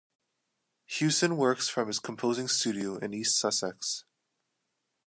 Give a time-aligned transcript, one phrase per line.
[0.87, 4.03] Hewson works from his composing studio in East Sussex.